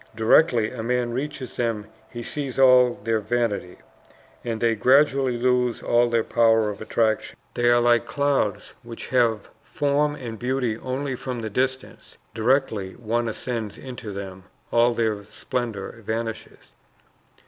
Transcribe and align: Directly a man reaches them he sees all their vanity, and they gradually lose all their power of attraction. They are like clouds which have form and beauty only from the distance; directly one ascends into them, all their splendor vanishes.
Directly 0.15 0.71
a 0.71 0.81
man 0.81 1.13
reaches 1.13 1.57
them 1.57 1.85
he 2.09 2.23
sees 2.23 2.57
all 2.57 2.95
their 3.03 3.19
vanity, 3.19 3.77
and 4.43 4.59
they 4.59 4.73
gradually 4.73 5.37
lose 5.37 5.83
all 5.83 6.09
their 6.09 6.23
power 6.23 6.71
of 6.71 6.81
attraction. 6.81 7.37
They 7.53 7.69
are 7.69 7.79
like 7.79 8.07
clouds 8.07 8.73
which 8.81 9.09
have 9.09 9.51
form 9.61 10.15
and 10.15 10.39
beauty 10.39 10.75
only 10.75 11.15
from 11.15 11.41
the 11.41 11.51
distance; 11.51 12.17
directly 12.33 12.93
one 12.93 13.27
ascends 13.29 13.77
into 13.77 14.11
them, 14.11 14.45
all 14.71 14.95
their 14.95 15.23
splendor 15.23 16.01
vanishes. 16.03 16.73